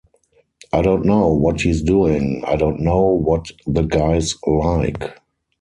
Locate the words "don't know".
0.81-1.27, 2.55-3.01